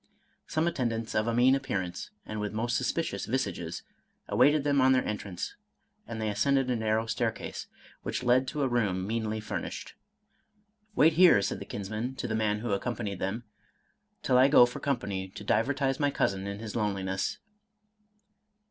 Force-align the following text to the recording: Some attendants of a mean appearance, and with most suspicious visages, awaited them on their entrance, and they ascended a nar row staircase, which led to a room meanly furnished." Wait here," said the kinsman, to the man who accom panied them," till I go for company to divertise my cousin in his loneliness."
Some 0.47 0.65
attendants 0.65 1.13
of 1.13 1.27
a 1.27 1.33
mean 1.35 1.53
appearance, 1.53 2.09
and 2.25 2.39
with 2.39 2.53
most 2.53 2.75
suspicious 2.75 3.27
visages, 3.27 3.83
awaited 4.27 4.63
them 4.63 4.81
on 4.81 4.93
their 4.93 5.05
entrance, 5.05 5.55
and 6.07 6.19
they 6.19 6.27
ascended 6.27 6.71
a 6.71 6.75
nar 6.75 6.95
row 6.95 7.05
staircase, 7.05 7.67
which 8.01 8.23
led 8.23 8.47
to 8.47 8.63
a 8.63 8.67
room 8.67 9.05
meanly 9.05 9.39
furnished." 9.39 9.93
Wait 10.95 11.13
here," 11.13 11.39
said 11.43 11.59
the 11.59 11.65
kinsman, 11.65 12.15
to 12.15 12.27
the 12.27 12.33
man 12.33 12.61
who 12.61 12.69
accom 12.69 12.97
panied 12.97 13.19
them," 13.19 13.43
till 14.23 14.39
I 14.39 14.47
go 14.47 14.65
for 14.65 14.79
company 14.79 15.27
to 15.29 15.43
divertise 15.43 15.99
my 15.99 16.09
cousin 16.09 16.47
in 16.47 16.57
his 16.57 16.75
loneliness." 16.75 17.37